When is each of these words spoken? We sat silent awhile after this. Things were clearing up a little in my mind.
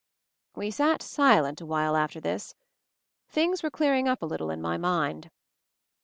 We 0.55 0.71
sat 0.71 1.03
silent 1.03 1.61
awhile 1.61 1.95
after 1.95 2.19
this. 2.19 2.55
Things 3.29 3.61
were 3.61 3.69
clearing 3.69 4.07
up 4.07 4.23
a 4.23 4.25
little 4.25 4.49
in 4.49 4.59
my 4.59 4.75
mind. 4.75 5.29